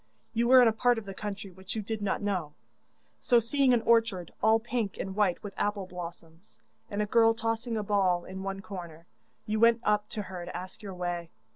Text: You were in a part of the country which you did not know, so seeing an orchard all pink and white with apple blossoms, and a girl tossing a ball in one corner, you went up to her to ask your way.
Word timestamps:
You 0.33 0.47
were 0.47 0.63
in 0.63 0.67
a 0.67 0.71
part 0.73 0.97
of 0.97 1.05
the 1.05 1.13
country 1.13 1.51
which 1.51 1.75
you 1.75 1.83
did 1.83 2.01
not 2.01 2.23
know, 2.23 2.55
so 3.19 3.39
seeing 3.39 3.71
an 3.71 3.83
orchard 3.83 4.33
all 4.41 4.59
pink 4.59 4.97
and 4.97 5.15
white 5.15 5.43
with 5.43 5.53
apple 5.57 5.85
blossoms, 5.85 6.59
and 6.89 7.03
a 7.03 7.05
girl 7.05 7.35
tossing 7.35 7.77
a 7.77 7.83
ball 7.83 8.25
in 8.25 8.41
one 8.41 8.61
corner, 8.63 9.05
you 9.45 9.59
went 9.59 9.79
up 9.83 10.09
to 10.09 10.23
her 10.23 10.43
to 10.43 10.57
ask 10.57 10.81
your 10.81 10.95
way. 10.95 11.29